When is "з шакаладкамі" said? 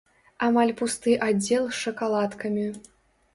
1.73-2.65